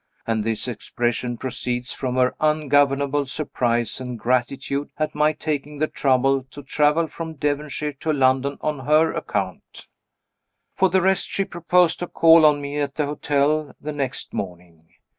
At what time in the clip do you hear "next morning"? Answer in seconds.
13.91-14.87